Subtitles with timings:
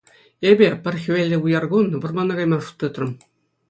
[0.49, 3.11] Эпӗ, пӗр хӗвеллӗ уяр кун, вӑрмана кайма шут тытрӑм.